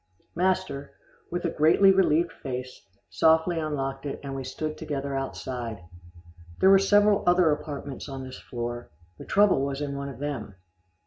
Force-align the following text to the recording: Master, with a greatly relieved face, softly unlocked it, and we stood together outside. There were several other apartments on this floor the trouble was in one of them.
Master, 0.33 0.95
with 1.29 1.45
a 1.45 1.51
greatly 1.51 1.91
relieved 1.91 2.31
face, 2.31 2.87
softly 3.11 3.59
unlocked 3.59 4.03
it, 4.07 4.19
and 4.23 4.35
we 4.35 4.43
stood 4.43 4.75
together 4.75 5.15
outside. 5.15 5.83
There 6.59 6.71
were 6.71 6.79
several 6.79 7.23
other 7.27 7.51
apartments 7.51 8.09
on 8.09 8.23
this 8.23 8.39
floor 8.39 8.89
the 9.19 9.25
trouble 9.25 9.63
was 9.63 9.79
in 9.79 9.95
one 9.95 10.09
of 10.09 10.17
them. 10.17 10.55